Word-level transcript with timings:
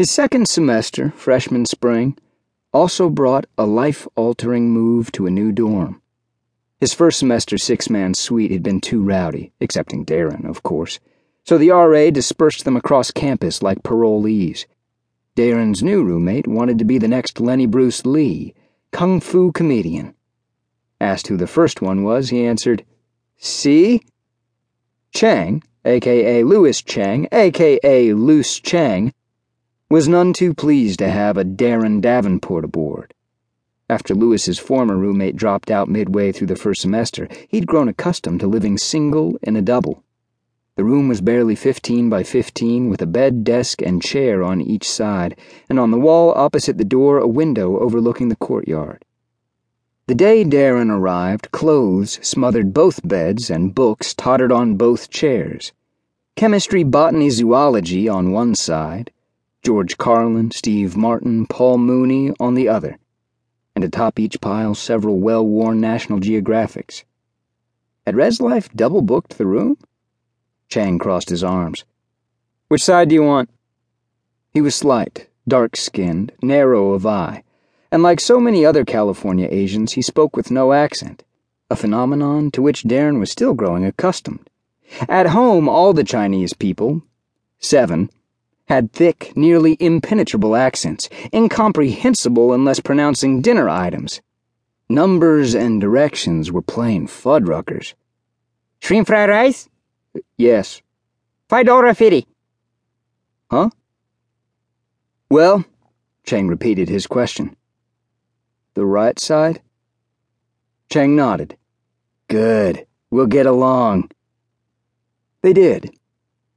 His 0.00 0.10
second 0.10 0.48
semester, 0.48 1.12
freshman 1.14 1.66
spring, 1.66 2.16
also 2.72 3.10
brought 3.10 3.44
a 3.58 3.66
life 3.66 4.08
altering 4.16 4.70
move 4.70 5.12
to 5.12 5.26
a 5.26 5.30
new 5.30 5.52
dorm. 5.52 6.00
His 6.78 6.94
first 6.94 7.18
semester 7.18 7.58
six 7.58 7.90
man 7.90 8.14
suite 8.14 8.50
had 8.50 8.62
been 8.62 8.80
too 8.80 9.02
rowdy, 9.02 9.52
excepting 9.60 10.04
D'aron, 10.04 10.46
of 10.46 10.62
course, 10.62 11.00
so 11.44 11.58
the 11.58 11.68
RA 11.68 12.08
dispersed 12.08 12.64
them 12.64 12.76
across 12.76 13.10
campus 13.10 13.62
like 13.62 13.82
parolees. 13.82 14.64
D'aron's 15.34 15.82
new 15.82 16.02
roommate 16.02 16.48
wanted 16.48 16.78
to 16.78 16.86
be 16.86 16.96
the 16.96 17.06
next 17.06 17.38
Lenny 17.38 17.66
Bruce 17.66 18.06
Lee, 18.06 18.54
kung 18.92 19.20
fu 19.20 19.52
comedian. 19.52 20.14
Asked 20.98 21.26
who 21.26 21.36
the 21.36 21.46
first 21.46 21.82
one 21.82 22.04
was, 22.04 22.30
he 22.30 22.46
answered, 22.46 22.86
See? 23.36 24.00
Chang, 25.12 25.62
aka 25.84 26.42
Louis 26.42 26.80
Chang, 26.80 27.28
aka 27.32 28.14
Loose 28.14 28.60
Chang, 28.60 29.12
was 29.90 30.06
none 30.06 30.32
too 30.32 30.54
pleased 30.54 31.00
to 31.00 31.10
have 31.10 31.36
a 31.36 31.42
D'aron 31.42 32.00
Davenport 32.00 32.64
aboard. 32.64 33.12
After 33.88 34.14
Louis's 34.14 34.56
former 34.56 34.96
roommate 34.96 35.34
dropped 35.34 35.68
out 35.68 35.88
midway 35.88 36.30
through 36.30 36.46
the 36.46 36.54
first 36.54 36.80
semester, 36.80 37.28
he'd 37.48 37.66
grown 37.66 37.88
accustomed 37.88 38.38
to 38.38 38.46
living 38.46 38.78
single 38.78 39.36
in 39.42 39.56
a 39.56 39.62
double. 39.62 40.04
The 40.76 40.84
room 40.84 41.08
was 41.08 41.20
barely 41.20 41.56
15 41.56 42.08
by 42.08 42.22
15 42.22 42.88
with 42.88 43.02
a 43.02 43.06
bed, 43.06 43.42
desk, 43.42 43.82
and 43.82 44.00
chair 44.00 44.44
on 44.44 44.60
each 44.60 44.88
side, 44.88 45.36
and 45.68 45.80
on 45.80 45.90
the 45.90 45.98
wall 45.98 46.32
opposite 46.36 46.78
the 46.78 46.84
door 46.84 47.18
a 47.18 47.26
window 47.26 47.76
overlooking 47.80 48.28
the 48.28 48.36
courtyard. 48.36 49.04
The 50.06 50.14
day 50.14 50.44
D'aron 50.44 50.90
arrived, 50.90 51.50
clothes 51.50 52.20
smothered 52.22 52.72
both 52.72 53.06
beds 53.06 53.50
and 53.50 53.74
books 53.74 54.14
tottered 54.14 54.52
on 54.52 54.76
both 54.76 55.10
chairs. 55.10 55.72
Chemistry, 56.36 56.84
botany, 56.84 57.28
zoology 57.30 58.08
on 58.08 58.30
one 58.30 58.54
side, 58.54 59.10
George 59.62 59.98
Carlin, 59.98 60.50
Steve 60.50 60.96
Martin, 60.96 61.46
Paul 61.46 61.76
Mooney 61.76 62.32
on 62.40 62.54
the 62.54 62.66
other, 62.66 62.98
and 63.74 63.84
atop 63.84 64.18
each 64.18 64.40
pile 64.40 64.74
several 64.74 65.20
well 65.20 65.46
worn 65.46 65.80
National 65.80 66.18
Geographics. 66.18 67.04
Had 68.06 68.14
Reslife 68.16 68.72
double 68.74 69.02
booked 69.02 69.36
the 69.36 69.46
room? 69.46 69.76
Chang 70.68 70.98
crossed 70.98 71.28
his 71.28 71.44
arms. 71.44 71.84
Which 72.68 72.82
side 72.82 73.10
do 73.10 73.14
you 73.14 73.22
want? 73.22 73.50
He 74.54 74.62
was 74.62 74.74
slight, 74.74 75.28
dark 75.46 75.76
skinned, 75.76 76.32
narrow 76.42 76.92
of 76.92 77.04
eye, 77.04 77.42
and 77.92 78.02
like 78.02 78.20
so 78.20 78.40
many 78.40 78.64
other 78.64 78.84
California 78.84 79.46
Asians, 79.50 79.92
he 79.92 80.02
spoke 80.02 80.36
with 80.36 80.50
no 80.50 80.72
accent, 80.72 81.22
a 81.68 81.76
phenomenon 81.76 82.50
to 82.52 82.62
which 82.62 82.84
D'aron 82.84 83.20
was 83.20 83.30
still 83.30 83.52
growing 83.52 83.84
accustomed. 83.84 84.48
At 85.08 85.28
home, 85.28 85.68
all 85.68 85.92
the 85.92 86.02
Chinese 86.02 86.54
people, 86.54 87.02
seven, 87.58 88.10
had 88.70 88.92
thick, 88.92 89.32
nearly 89.36 89.76
impenetrable 89.80 90.54
accents, 90.54 91.08
incomprehensible 91.34 92.52
unless 92.52 92.78
pronouncing 92.78 93.42
dinner 93.42 93.68
items. 93.68 94.20
Numbers 94.88 95.56
and 95.56 95.80
directions 95.80 96.52
were 96.52 96.62
plain 96.62 97.08
fuddruckers. 97.08 97.94
Shrimp 98.80 99.08
fried 99.08 99.28
rice? 99.28 99.68
Yes. 100.36 100.82
Five 101.48 101.66
dollar 101.66 101.92
fifty. 101.94 102.28
Huh? 103.50 103.70
Well, 105.28 105.64
Chang 106.24 106.46
repeated 106.46 106.88
his 106.88 107.08
question. 107.08 107.56
The 108.74 108.86
right 108.86 109.18
side? 109.18 109.62
Chang 110.90 111.16
nodded. 111.16 111.56
Good. 112.28 112.86
We'll 113.10 113.26
get 113.26 113.46
along. 113.46 114.12
They 115.42 115.52
did. 115.52 115.92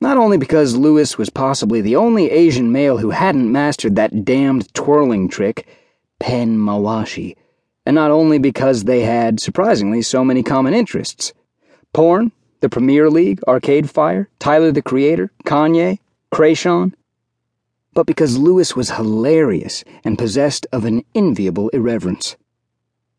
Not 0.00 0.16
only 0.16 0.38
because 0.38 0.76
Louis 0.76 1.18
was 1.18 1.28
possibly 1.28 1.80
the 1.80 1.96
only 1.96 2.30
Asian 2.30 2.70
male 2.70 2.98
who 2.98 3.10
hadn't 3.10 3.50
mastered 3.50 3.96
that 3.96 4.24
damned 4.24 4.72
twirling 4.72 5.28
trick, 5.28 5.66
pen 6.20 6.56
mawashi, 6.56 7.36
and 7.84 7.96
not 7.96 8.10
only 8.12 8.38
because 8.38 8.84
they 8.84 9.00
had, 9.00 9.40
surprisingly, 9.40 10.02
so 10.02 10.24
many 10.24 10.42
common 10.42 10.72
interests 10.72 11.32
porn, 11.92 12.30
the 12.60 12.68
Premier 12.68 13.10
League, 13.10 13.40
Arcade 13.48 13.90
Fire, 13.90 14.28
Tyler 14.38 14.70
the 14.70 14.82
Creator, 14.82 15.32
Kanye, 15.44 15.98
Kreayshawn, 16.32 16.92
but 17.94 18.06
because 18.06 18.38
Louis 18.38 18.76
was 18.76 18.90
hilarious 18.90 19.82
and 20.04 20.18
possessed 20.18 20.66
of 20.72 20.84
an 20.84 21.04
enviable 21.14 21.68
irreverence. 21.70 22.36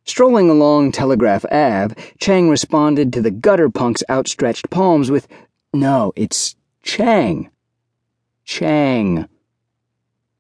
Strolling 0.05 0.49
along 0.49 0.91
Telegraph 0.91 1.43
Ave, 1.51 1.95
Chang 2.19 2.49
responded 2.49 3.11
to 3.11 3.21
the 3.21 3.31
gutter 3.31 3.69
punk's 3.69 4.03
outstretched 4.09 4.69
palms 4.69 5.11
with, 5.11 5.27
No, 5.73 6.13
it's 6.15 6.55
Chang. 6.89 7.51
Chang. 8.45 9.27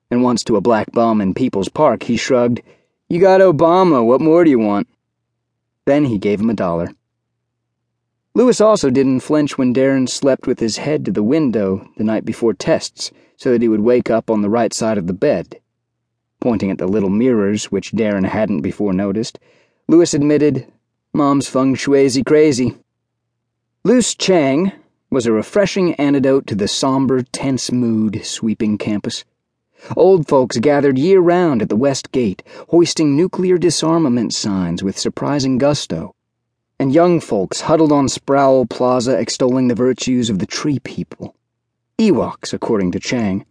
And 0.09 0.23
once 0.23 0.43
to 0.45 0.55
a 0.55 0.61
black 0.61 0.91
bum 0.91 1.21
in 1.21 1.35
People's 1.35 1.69
Park, 1.69 2.01
he 2.01 2.17
shrugged, 2.17 2.63
You 3.07 3.19
got 3.19 3.39
Obama, 3.39 4.03
what 4.03 4.19
more 4.19 4.43
do 4.43 4.49
you 4.49 4.57
want? 4.57 4.87
Then 5.85 6.05
he 6.05 6.17
gave 6.17 6.39
him 6.39 6.49
a 6.49 6.55
dollar. 6.55 6.89
Louis 8.33 8.59
also 8.59 8.89
didn't 8.89 9.19
flinch 9.19 9.59
when 9.59 9.73
D'aron 9.73 10.07
slept 10.07 10.47
with 10.47 10.59
his 10.59 10.77
head 10.77 11.05
to 11.05 11.11
the 11.11 11.21
window 11.21 11.87
the 11.97 12.03
night 12.03 12.25
before 12.25 12.55
tests 12.55 13.11
so 13.37 13.51
that 13.51 13.61
he 13.61 13.67
would 13.67 13.81
wake 13.81 14.09
up 14.09 14.31
on 14.31 14.41
the 14.41 14.49
right 14.49 14.73
side 14.73 14.97
of 14.97 15.05
the 15.05 15.13
bed. 15.13 15.61
Pointing 16.39 16.71
at 16.71 16.79
the 16.79 16.87
little 16.87 17.11
mirrors, 17.11 17.65
which 17.65 17.91
D'aron 17.91 18.23
hadn't 18.23 18.61
before 18.61 18.91
noticed, 18.91 19.37
Louis 19.87 20.15
admitted, 20.15 20.65
Mom's 21.13 21.47
feng 21.47 21.75
shuizy 21.75 22.25
crazy. 22.25 22.75
Loose 23.83 24.15
Chang 24.15 24.71
was 25.11 25.25
a 25.25 25.31
refreshing 25.31 25.95
antidote 25.95 26.45
to 26.45 26.53
the 26.53 26.67
somber, 26.67 27.23
tense 27.23 27.71
mood 27.71 28.23
sweeping 28.23 28.77
campus. 28.77 29.25
Old 29.97 30.27
folks 30.27 30.59
gathered 30.59 30.99
year 30.99 31.19
round 31.19 31.63
at 31.63 31.69
the 31.69 31.75
West 31.75 32.11
Gate, 32.11 32.43
hoisting 32.67 33.15
nuclear 33.15 33.57
disarmament 33.57 34.35
signs 34.35 34.83
with 34.83 34.99
surprising 34.99 35.57
gusto. 35.57 36.13
And 36.77 36.93
young 36.93 37.19
folks 37.19 37.61
huddled 37.61 37.91
on 37.91 38.07
Sproul 38.07 38.67
Plaza 38.67 39.17
extolling 39.17 39.67
the 39.67 39.73
virtues 39.73 40.29
of 40.29 40.37
the 40.37 40.45
tree 40.45 40.77
people. 40.77 41.35
Ewoks, 41.97 42.53
according 42.53 42.91
to 42.91 42.99
Chang, 42.99 43.45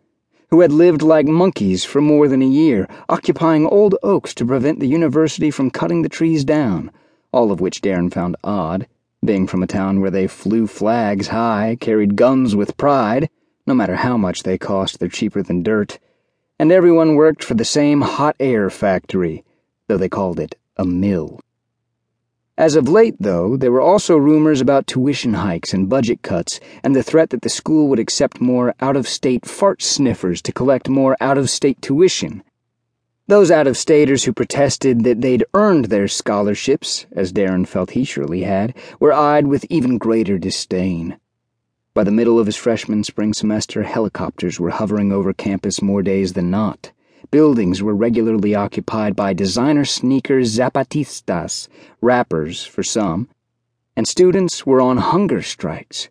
who 0.51 0.61
had 0.61 0.71
lived 0.71 1.03
like 1.03 1.27
monkeys 1.27 1.85
for 1.85 2.01
more 2.01 2.29
than 2.29 2.41
a 2.41 2.47
year, 2.47 2.89
occupying 3.09 3.67
old 3.67 3.97
oaks 4.05 4.33
to 4.35 4.47
prevent 4.47 4.79
the 4.79 4.87
university 4.87 5.51
from 5.51 5.73
cutting 5.73 6.03
the 6.03 6.09
trees 6.09 6.45
down, 6.45 6.93
all 7.33 7.51
of 7.51 7.61
which 7.61 7.81
D'aron 7.81 8.11
found 8.11 8.37
odd 8.45 8.87
being 9.25 9.47
from 9.47 9.63
a 9.63 9.67
town 9.67 10.01
where 10.01 10.11
they 10.11 10.27
flew 10.27 10.67
flags 10.67 11.29
high, 11.29 11.77
carried 11.81 12.17
guns 12.17 12.55
with 12.55 12.77
pride, 12.77 13.29
no 13.67 13.75
matter 13.75 13.97
how 13.97 14.17
much 14.17 14.43
they 14.43 14.57
cost, 14.57 14.99
they're 14.99 15.09
cheaper 15.09 15.43
than 15.43 15.63
dirt, 15.63 15.99
and 16.59 16.71
everyone 16.71 17.17
worked 17.17 17.43
for 17.43 17.55
the 17.55 17.65
same 17.65 18.01
hot 18.01 18.37
air 18.39 18.71
factory, 18.71 19.45
though 19.87 19.99
they 19.99 20.09
called 20.09 20.39
it 20.39 20.57
a 20.77 20.85
mill. 20.85 21.41
As 22.57 22.75
of 22.75 22.89
late, 22.89 23.17
though, 23.21 23.57
there 23.57 23.71
were 23.71 23.81
also 23.81 24.17
rumors 24.17 24.61
about 24.61 24.87
tuition 24.87 25.35
hikes 25.35 25.73
and 25.73 25.89
budget 25.89 26.23
cuts, 26.23 26.59
and 26.83 26.95
the 26.95 27.03
threat 27.03 27.31
that 27.31 27.43
the 27.43 27.49
school 27.49 27.89
would 27.89 28.01
accept 28.01 28.41
more 28.41 28.75
out 28.81 28.97
of 28.97 29.07
state 29.07 29.47
fart 29.47 29.83
sniffers 29.83 30.43
to 30.43 30.53
collect 30.53 30.89
more 30.89 31.17
out 31.21 31.39
of 31.39 31.51
state 31.51 31.81
tuition 31.83 32.43
those 33.29 33.51
out 33.51 33.67
of 33.67 33.77
staters 33.77 34.25
who 34.25 34.33
protested 34.33 35.05
that 35.05 35.21
they'd 35.21 35.45
earned 35.53 35.85
their 35.85 36.09
scholarships, 36.09 37.05
as 37.13 37.31
D'aron 37.31 37.67
felt 37.67 37.91
he 37.91 38.03
surely 38.03 38.43
had, 38.43 38.75
were 38.99 39.13
eyed 39.13 39.47
with 39.47 39.67
even 39.69 39.99
greater 39.99 40.39
disdain. 40.39 41.19
By 41.93 42.05
the 42.05 42.11
middle 42.11 42.39
of 42.39 42.47
his 42.47 42.57
freshman 42.57 43.05
spring 43.05 43.35
semester, 43.35 43.83
helicopters 43.83 44.59
were 44.59 44.71
hovering 44.71 45.13
over 45.13 45.35
campus 45.35 45.83
more 45.83 46.03
days 46.03 46.33
than 46.33 46.51
not. 46.51 46.91
Buildings 47.31 47.83
were 47.83 47.95
regularly 47.95 48.55
occupied 48.55 49.15
by 49.15 49.35
designer 49.35 49.85
sneaker 49.85 50.41
zapatistas, 50.41 51.69
rappers 52.01 52.65
for 52.65 52.83
some, 52.83 53.29
and 53.95 54.09
students 54.09 54.65
were 54.65 54.81
on 54.81 54.97
hunger 54.97 55.43
strikes. 55.43 56.09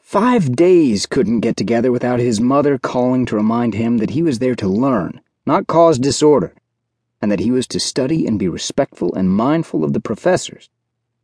Five 0.00 0.56
days 0.56 1.06
couldn't 1.06 1.40
get 1.40 1.56
together 1.56 1.92
without 1.92 2.18
his 2.18 2.40
mother 2.40 2.76
calling 2.76 3.24
to 3.26 3.36
remind 3.36 3.74
him 3.74 3.98
that 3.98 4.10
he 4.10 4.22
was 4.22 4.40
there 4.40 4.56
to 4.56 4.66
learn 4.66 5.20
not 5.46 5.66
cause 5.66 5.98
disorder, 5.98 6.54
and 7.20 7.30
that 7.30 7.40
he 7.40 7.50
was 7.50 7.66
to 7.68 7.80
study 7.80 8.26
and 8.26 8.38
be 8.38 8.48
respectful 8.48 9.14
and 9.14 9.30
mindful 9.30 9.84
of 9.84 9.92
the 9.92 10.00
professors, 10.00 10.70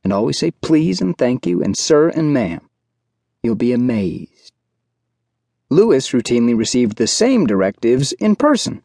and 0.03 0.13
always 0.13 0.39
say 0.39 0.51
please 0.51 1.01
and 1.01 1.17
thank 1.17 1.47
you 1.47 1.63
and 1.63 1.77
sir 1.77 2.09
and 2.09 2.33
ma'am. 2.33 2.61
You'll 3.43 3.55
be 3.55 3.73
amazed. 3.73 4.53
Louis 5.71 6.11
routinely 6.11 6.57
received 6.57 6.97
the 6.97 7.07
same 7.07 7.47
directives 7.47 8.13
in 8.15 8.35
person. 8.35 8.83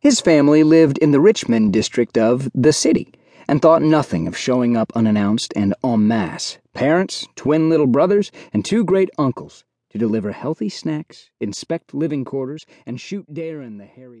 His 0.00 0.20
family 0.20 0.62
lived 0.62 0.96
in 0.98 1.10
the 1.10 1.20
Richmond 1.20 1.72
district 1.72 2.16
of 2.16 2.48
the 2.54 2.72
city 2.72 3.12
and 3.46 3.60
thought 3.60 3.82
nothing 3.82 4.26
of 4.26 4.36
showing 4.36 4.76
up 4.76 4.90
unannounced 4.94 5.52
and 5.54 5.74
en 5.84 6.08
masse 6.08 6.58
parents, 6.72 7.26
twin 7.34 7.68
little 7.68 7.86
brothers, 7.86 8.30
and 8.52 8.64
two 8.64 8.84
great 8.84 9.10
uncles 9.18 9.64
to 9.90 9.98
deliver 9.98 10.32
healthy 10.32 10.68
snacks, 10.68 11.28
inspect 11.40 11.92
living 11.92 12.24
quarters, 12.24 12.64
and 12.86 13.00
shoot 13.00 13.26
D'aron 13.34 13.78
the 13.78 13.84
hairy 13.84 14.16